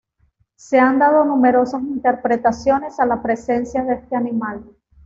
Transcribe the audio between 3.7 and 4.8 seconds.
de este animal.